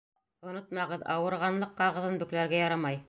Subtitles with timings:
[0.51, 2.99] Онотмағыҙ: ауырығанлыҡ ҡағыҙын бөкләргә ярамай!